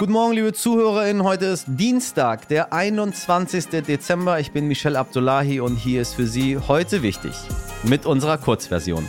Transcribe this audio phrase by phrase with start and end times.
[0.00, 1.24] Guten Morgen, liebe ZuhörerInnen.
[1.24, 3.66] Heute ist Dienstag, der 21.
[3.82, 4.40] Dezember.
[4.40, 7.34] Ich bin Michelle Abdullahi und hier ist für Sie heute wichtig
[7.82, 9.06] mit unserer Kurzversion.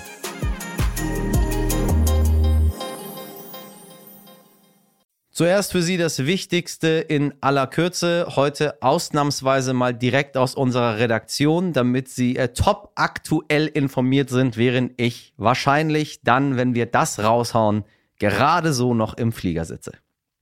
[5.32, 8.28] Zuerst für Sie das Wichtigste in aller Kürze.
[8.36, 15.00] Heute ausnahmsweise mal direkt aus unserer Redaktion, damit Sie äh, top aktuell informiert sind, während
[15.00, 17.86] ich wahrscheinlich dann, wenn wir das raushauen,
[18.20, 19.94] gerade so noch im Flieger sitze.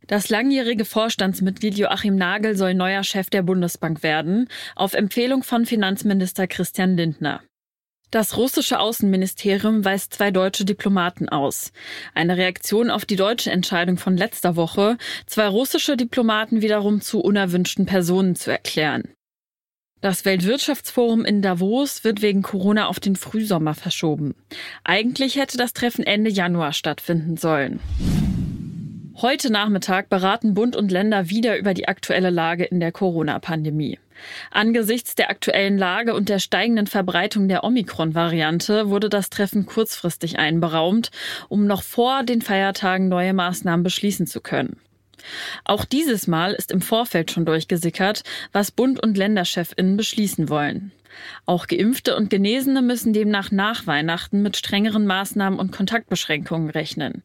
[0.10, 6.48] Das langjährige Vorstandsmitglied Joachim Nagel soll neuer Chef der Bundesbank werden, auf Empfehlung von Finanzminister
[6.48, 7.44] Christian Lindner.
[8.10, 11.72] Das russische Außenministerium weist zwei deutsche Diplomaten aus.
[12.16, 17.86] Eine Reaktion auf die deutsche Entscheidung von letzter Woche, zwei russische Diplomaten wiederum zu unerwünschten
[17.86, 19.04] Personen zu erklären.
[20.02, 24.34] Das Weltwirtschaftsforum in Davos wird wegen Corona auf den Frühsommer verschoben.
[24.84, 27.80] Eigentlich hätte das Treffen Ende Januar stattfinden sollen.
[29.22, 34.00] Heute Nachmittag beraten Bund und Länder wieder über die aktuelle Lage in der Corona-Pandemie.
[34.50, 41.12] Angesichts der aktuellen Lage und der steigenden Verbreitung der Omikron-Variante wurde das Treffen kurzfristig einberaumt,
[41.50, 44.78] um noch vor den Feiertagen neue Maßnahmen beschließen zu können.
[45.66, 48.24] Auch dieses Mal ist im Vorfeld schon durchgesickert,
[48.54, 50.94] was Bund und Länderchefinnen beschließen wollen.
[51.46, 57.22] Auch Geimpfte und Genesene müssen demnach nach Weihnachten mit strengeren Maßnahmen und Kontaktbeschränkungen rechnen.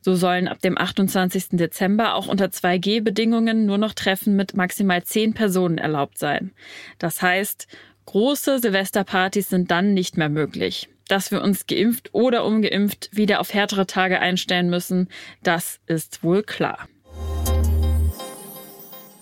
[0.00, 1.48] So sollen ab dem 28.
[1.52, 6.52] Dezember auch unter 2G-Bedingungen nur noch Treffen mit maximal zehn Personen erlaubt sein.
[6.98, 7.66] Das heißt,
[8.06, 10.88] große Silvesterpartys sind dann nicht mehr möglich.
[11.08, 15.08] Dass wir uns geimpft oder ungeimpft wieder auf härtere Tage einstellen müssen,
[15.42, 16.88] das ist wohl klar.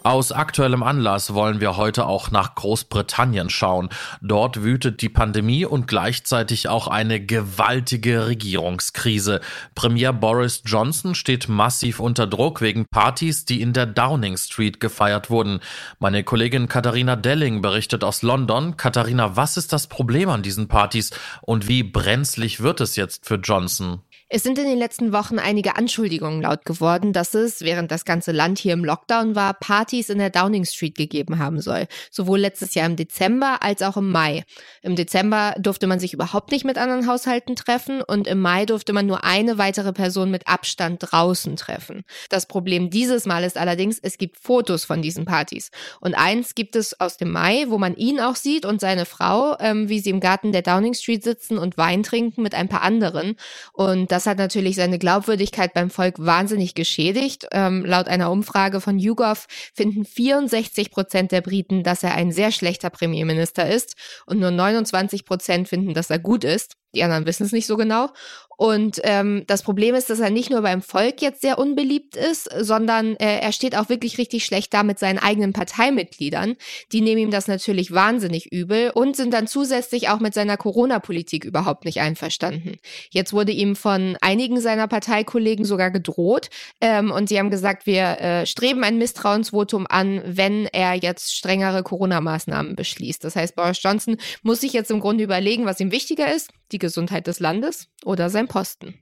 [0.07, 3.89] Aus aktuellem Anlass wollen wir heute auch nach Großbritannien schauen.
[4.23, 9.41] Dort wütet die Pandemie und gleichzeitig auch eine gewaltige Regierungskrise.
[9.75, 15.29] Premier Boris Johnson steht massiv unter Druck wegen Partys, die in der Downing Street gefeiert
[15.29, 15.59] wurden.
[15.99, 18.77] Meine Kollegin Katharina Delling berichtet aus London.
[18.77, 21.11] Katharina, was ist das Problem an diesen Partys
[21.43, 24.03] und wie brenzlig wird es jetzt für Johnson?
[24.29, 28.33] Es sind in den letzten Wochen einige Anschuldigungen laut geworden, dass es, während das ganze
[28.33, 31.87] Land hier im Lockdown war, Partys in der Downing Street gegeben haben soll.
[32.11, 34.43] Sowohl letztes Jahr im Dezember als auch im Mai.
[34.83, 38.93] Im Dezember durfte man sich überhaupt nicht mit anderen Haushalten treffen und im Mai durfte
[38.93, 42.03] man nur eine weitere Person mit Abstand draußen treffen.
[42.29, 45.71] Das Problem dieses Mal ist allerdings, es gibt Fotos von diesen Partys.
[46.01, 49.57] Und eins gibt es aus dem Mai, wo man ihn auch sieht und seine Frau,
[49.61, 52.83] ähm, wie sie im Garten der Downing Street sitzen und Wein trinken mit ein paar
[52.83, 53.37] anderen.
[53.73, 57.49] Und das hat natürlich seine Glaubwürdigkeit beim Volk wahnsinnig geschädigt.
[57.53, 62.51] Ähm, laut einer Umfrage von YouGov finden 64 Prozent der Briten, dass er ein sehr
[62.51, 63.95] schlechter Premierminister ist
[64.25, 66.77] und nur 29 Prozent finden, dass er gut ist.
[66.95, 68.09] Die anderen wissen es nicht so genau.
[68.57, 72.49] Und ähm, das Problem ist, dass er nicht nur beim Volk jetzt sehr unbeliebt ist,
[72.59, 76.57] sondern äh, er steht auch wirklich richtig schlecht da mit seinen eigenen Parteimitgliedern.
[76.93, 81.45] Die nehmen ihm das natürlich wahnsinnig übel und sind dann zusätzlich auch mit seiner Corona-Politik
[81.45, 82.77] überhaupt nicht einverstanden.
[83.11, 86.49] Jetzt wurde ihm von einigen seiner Parteikollegen sogar gedroht
[86.81, 91.83] ähm, und sie haben gesagt, wir äh, streben ein Misstrauensvotum an, wenn er jetzt strengere
[91.83, 93.23] Corona-Maßnahmen beschließt.
[93.23, 96.79] Das heißt, Boris Johnson muss sich jetzt im Grunde überlegen, was ihm wichtiger ist, die
[96.79, 98.95] Gesundheit des Landes oder sein Posten.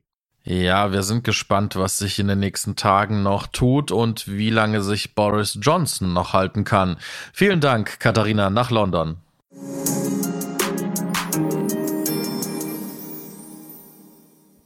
[0.46, 4.82] Ja, wir sind gespannt, was sich in den nächsten Tagen noch tut und wie lange
[4.82, 6.98] sich Boris Johnson noch halten kann.
[7.32, 9.16] Vielen Dank, Katharina, nach London.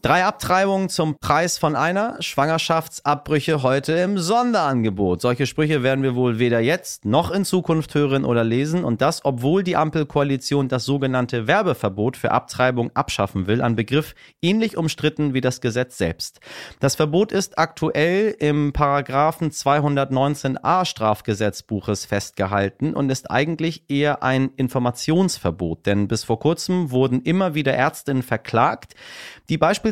[0.00, 5.20] Drei Abtreibungen zum Preis von einer, Schwangerschaftsabbrüche heute im Sonderangebot.
[5.20, 9.24] Solche Sprüche werden wir wohl weder jetzt noch in Zukunft hören oder lesen und das,
[9.24, 15.40] obwohl die Ampelkoalition das sogenannte Werbeverbot für Abtreibung abschaffen will, ein Begriff ähnlich umstritten wie
[15.40, 16.38] das Gesetz selbst.
[16.78, 25.86] Das Verbot ist aktuell im Paragraphen 219a Strafgesetzbuches festgehalten und ist eigentlich eher ein Informationsverbot,
[25.86, 28.94] denn bis vor kurzem wurden immer wieder Ärztinnen verklagt,
[29.48, 29.87] die beispielsweise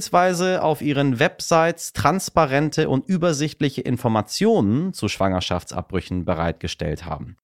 [0.63, 7.37] auf ihren Websites transparente und übersichtliche Informationen zu Schwangerschaftsabbrüchen bereitgestellt haben.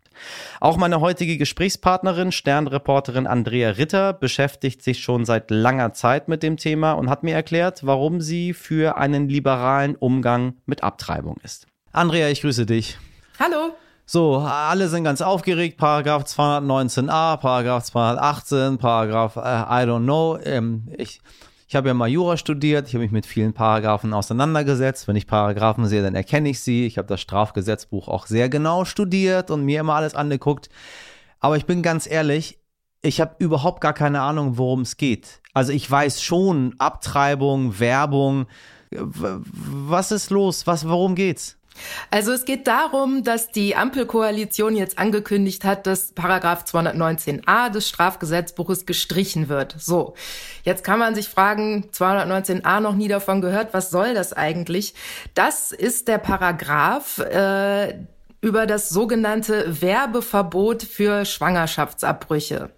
[0.61, 6.57] Auch meine heutige Gesprächspartnerin, Sternreporterin Andrea Ritter, beschäftigt sich schon seit langer Zeit mit dem
[6.57, 11.67] Thema und hat mir erklärt, warum sie für einen liberalen Umgang mit Abtreibung ist.
[11.93, 12.99] Andrea, ich grüße dich.
[13.39, 13.75] Hallo.
[14.05, 15.79] So, alle sind ganz aufgeregt.
[15.79, 20.39] Paragraph 219a, Paragraph 218, Paragraph äh, I don't know.
[20.45, 21.21] Ähm, ich
[21.73, 25.09] ich habe ja mal Jura studiert, ich habe mich mit vielen Paragraphen auseinandergesetzt.
[25.09, 26.85] Wenn ich Paragraphen sehe, dann erkenne ich sie.
[26.85, 30.69] Ich habe das Strafgesetzbuch auch sehr genau studiert und mir immer alles angeguckt.
[31.41, 32.59] Aber ich bin ganz ehrlich,
[33.01, 35.41] ich habe überhaupt gar keine Ahnung, worum es geht.
[35.55, 38.49] Also ich weiß schon, Abtreibung, Werbung.
[38.91, 40.67] Was ist los?
[40.67, 41.57] Was, worum geht's?
[42.11, 48.87] Also es geht darum, dass die Ampelkoalition jetzt angekündigt hat, dass Paragraph 219a des Strafgesetzbuches
[48.87, 49.77] gestrichen wird.
[49.79, 50.15] So,
[50.65, 54.95] jetzt kann man sich fragen, 219a noch nie davon gehört, was soll das eigentlich?
[55.35, 57.95] Das ist der Paragraph, äh,
[58.43, 62.71] über das sogenannte Werbeverbot für Schwangerschaftsabbrüche.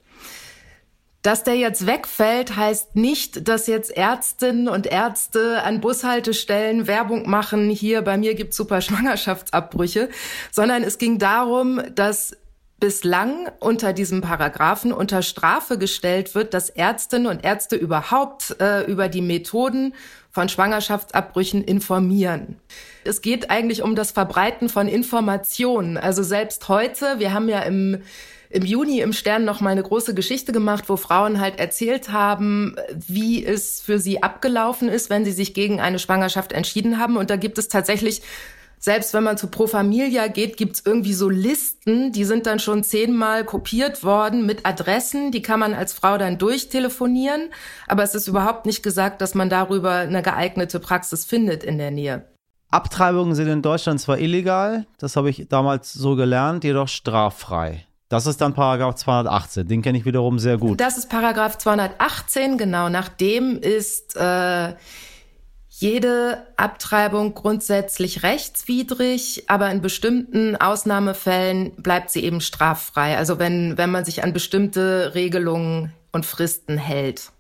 [1.24, 7.70] Dass der jetzt wegfällt, heißt nicht, dass jetzt Ärztinnen und Ärzte an Bushaltestellen Werbung machen,
[7.70, 10.10] hier bei mir gibt's super Schwangerschaftsabbrüche,
[10.52, 12.36] sondern es ging darum, dass
[12.78, 19.08] bislang unter diesem Paragraphen unter Strafe gestellt wird, dass Ärztinnen und Ärzte überhaupt äh, über
[19.08, 19.94] die Methoden
[20.30, 22.60] von Schwangerschaftsabbrüchen informieren.
[23.02, 25.96] Es geht eigentlich um das Verbreiten von Informationen.
[25.96, 28.02] Also selbst heute, wir haben ja im
[28.50, 32.76] im Juni im Stern noch mal eine große Geschichte gemacht, wo Frauen halt erzählt haben,
[32.94, 37.16] wie es für sie abgelaufen ist, wenn sie sich gegen eine Schwangerschaft entschieden haben.
[37.16, 38.22] Und da gibt es tatsächlich
[38.84, 42.84] selbst wenn man zu Pro Familia geht, gibt's irgendwie so Listen, die sind dann schon
[42.84, 47.48] zehnmal kopiert worden mit Adressen, die kann man als Frau dann durchtelefonieren,
[47.88, 51.90] aber es ist überhaupt nicht gesagt, dass man darüber eine geeignete Praxis findet in der
[51.92, 52.26] Nähe.
[52.70, 57.86] Abtreibungen sind in Deutschland zwar illegal, das habe ich damals so gelernt, jedoch straffrei.
[58.08, 60.80] Das ist dann Paragraph 218, den kenne ich wiederum sehr gut.
[60.80, 62.88] Das ist Paragraph 218, genau.
[62.88, 64.74] Nachdem ist äh,
[65.68, 73.16] jede Abtreibung grundsätzlich rechtswidrig, aber in bestimmten Ausnahmefällen bleibt sie eben straffrei.
[73.16, 77.32] Also wenn, wenn man sich an bestimmte Regelungen und Fristen hält.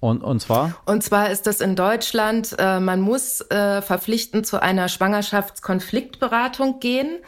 [0.00, 0.74] Und, und zwar?
[0.84, 7.20] Und zwar ist das in Deutschland, äh, man muss äh, verpflichtend zu einer Schwangerschaftskonfliktberatung gehen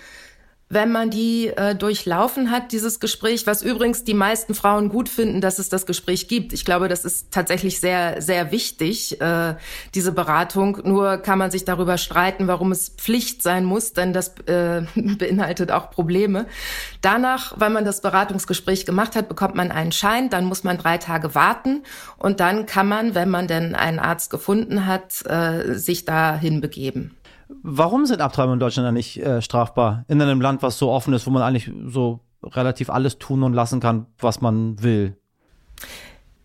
[0.68, 5.40] wenn man die äh, durchlaufen hat, dieses Gespräch, was übrigens die meisten Frauen gut finden,
[5.40, 6.52] dass es das Gespräch gibt.
[6.52, 9.54] Ich glaube, das ist tatsächlich sehr, sehr wichtig, äh,
[9.94, 10.80] diese Beratung.
[10.82, 15.70] Nur kann man sich darüber streiten, warum es Pflicht sein muss, denn das äh, beinhaltet
[15.70, 16.46] auch Probleme.
[17.00, 20.98] Danach, wenn man das Beratungsgespräch gemacht hat, bekommt man einen Schein, dann muss man drei
[20.98, 21.84] Tage warten
[22.18, 27.15] und dann kann man, wenn man denn einen Arzt gefunden hat, äh, sich dahin begeben.
[27.48, 30.04] Warum sind Abtreibungen in Deutschland nicht äh, strafbar?
[30.08, 33.54] In einem Land, was so offen ist, wo man eigentlich so relativ alles tun und
[33.54, 35.16] lassen kann, was man will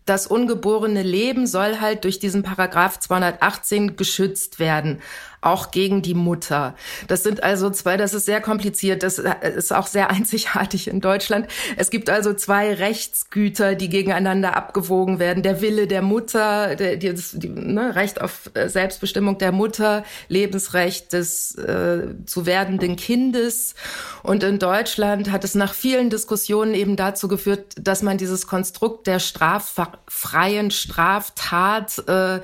[0.04, 5.00] das ungeborene Leben soll halt durch diesen Paragraph 218 geschützt werden
[5.42, 6.74] auch gegen die Mutter.
[7.08, 11.48] Das sind also zwei, das ist sehr kompliziert, das ist auch sehr einzigartig in Deutschland.
[11.76, 15.42] Es gibt also zwei Rechtsgüter, die gegeneinander abgewogen werden.
[15.42, 21.56] Der Wille der Mutter, der, die, die, ne, Recht auf Selbstbestimmung der Mutter, Lebensrecht des
[21.56, 23.74] äh, zu werdenden Kindes.
[24.22, 29.08] Und in Deutschland hat es nach vielen Diskussionen eben dazu geführt, dass man dieses Konstrukt
[29.08, 32.40] der straffreien Straftat äh,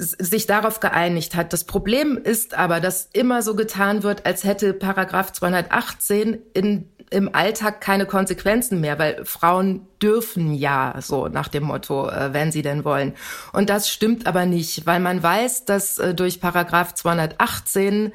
[0.00, 1.52] sich darauf geeinigt hat.
[1.52, 7.34] Das Problem ist aber, dass immer so getan wird, als hätte Paragraph 218 in, im
[7.34, 12.62] Alltag keine Konsequenzen mehr, weil Frauen dürfen ja, so nach dem Motto, äh, wenn sie
[12.62, 13.14] denn wollen.
[13.52, 18.12] Und das stimmt aber nicht, weil man weiß, dass äh, durch Paragraph 218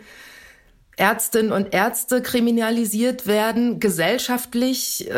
[0.99, 3.79] Ärztinnen und Ärzte kriminalisiert werden.
[3.79, 5.13] Gesellschaftlich äh,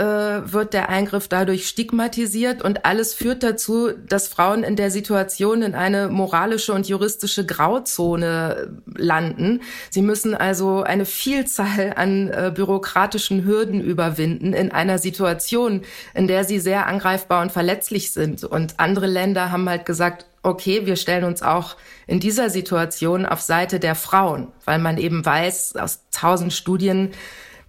[0.53, 5.73] wird der Eingriff dadurch stigmatisiert und alles führt dazu, dass Frauen in der Situation in
[5.73, 9.61] eine moralische und juristische Grauzone landen.
[9.89, 15.81] Sie müssen also eine Vielzahl an äh, bürokratischen Hürden überwinden in einer Situation,
[16.13, 18.43] in der sie sehr angreifbar und verletzlich sind.
[18.43, 21.75] Und andere Länder haben halt gesagt, okay, wir stellen uns auch
[22.07, 27.11] in dieser Situation auf Seite der Frauen, weil man eben weiß aus tausend Studien,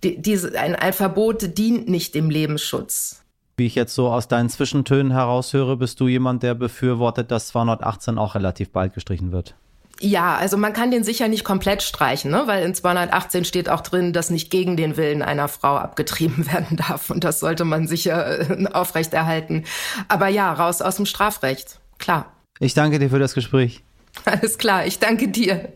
[0.03, 3.23] die, diese, ein, ein Verbot dient nicht dem Lebensschutz.
[3.57, 8.19] Wie ich jetzt so aus deinen Zwischentönen heraushöre, bist du jemand, der befürwortet, dass 218
[8.19, 9.55] auch relativ bald gestrichen wird.
[10.01, 12.43] Ja, also man kann den sicher nicht komplett streichen, ne?
[12.47, 16.77] weil in 218 steht auch drin, dass nicht gegen den Willen einer Frau abgetrieben werden
[16.77, 17.11] darf.
[17.11, 19.65] Und das sollte man sicher äh, aufrechterhalten.
[20.09, 22.33] Aber ja, raus aus dem Strafrecht, klar.
[22.61, 23.83] Ich danke dir für das Gespräch.
[24.25, 25.73] Alles klar, ich danke dir.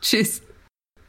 [0.00, 0.42] Tschüss.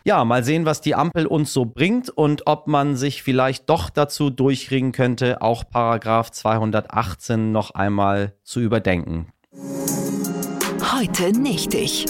[0.03, 3.89] Ja, mal sehen, was die Ampel uns so bringt und ob man sich vielleicht doch
[3.89, 9.29] dazu durchringen könnte, auch Paragraph 218 noch einmal zu überdenken.
[10.93, 12.05] Heute nicht ich.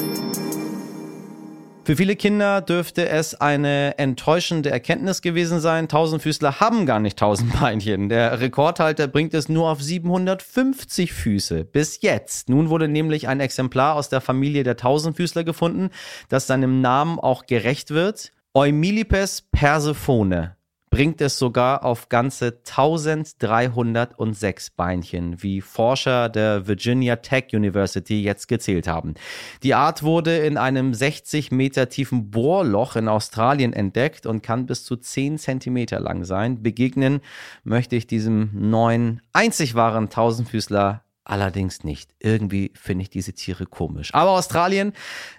[1.85, 5.87] Für viele Kinder dürfte es eine enttäuschende Erkenntnis gewesen sein.
[5.87, 8.09] Tausendfüßler haben gar nicht tausend Beinchen.
[8.09, 11.63] Der Rekordhalter bringt es nur auf 750 Füße.
[11.63, 12.49] Bis jetzt.
[12.49, 15.91] Nun wurde nämlich ein Exemplar aus der Familie der Tausendfüßler gefunden,
[16.27, 18.31] das seinem Namen auch gerecht wird.
[18.55, 20.54] Eumilipes persephone
[20.95, 28.87] bringt es sogar auf ganze 1306 Beinchen, wie Forscher der Virginia Tech University jetzt gezählt
[28.87, 29.15] haben.
[29.61, 34.85] Die Art wurde in einem 60 Meter tiefen Bohrloch in Australien entdeckt und kann bis
[34.85, 36.63] zu 10 Zentimeter lang sein.
[36.63, 37.19] Begegnen
[37.65, 42.11] möchte ich diesem neuen, einzig wahren Tausendfüßler allerdings nicht.
[42.19, 44.13] Irgendwie finde ich diese Tiere komisch.
[44.13, 44.93] Aber Australien,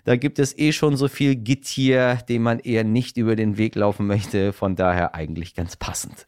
[0.04, 3.74] da gibt es eh schon so viel Gittier, dem man eher nicht über den Weg
[3.74, 4.52] laufen möchte.
[4.52, 6.26] Von daher eigentlich ganz passend.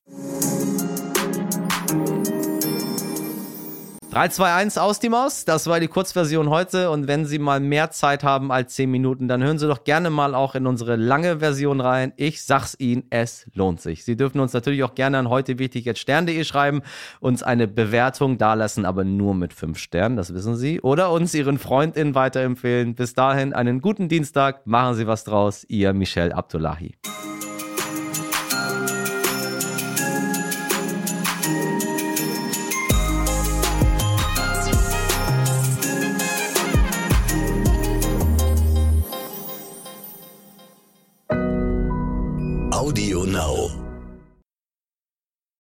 [4.11, 5.45] 3, 2, 1 aus die Maus.
[5.45, 6.91] Das war die Kurzversion heute.
[6.91, 10.09] Und wenn Sie mal mehr Zeit haben als 10 Minuten, dann hören Sie doch gerne
[10.09, 12.15] mal auch in unsere lange Version rein.
[12.17, 14.05] Ich sag's Ihnen, es lohnt sich.
[14.05, 16.81] Sie dürfen uns natürlich auch gerne an heute wichtig jetzt stern.de schreiben,
[17.21, 20.81] uns eine Bewertung dalassen, aber nur mit 5 Sternen, das wissen Sie.
[20.81, 22.95] Oder uns Ihren FreundInnen weiterempfehlen.
[22.95, 24.67] Bis dahin einen guten Dienstag.
[24.67, 25.67] Machen Sie was draus.
[25.69, 26.95] Ihr Michel Abdullahi.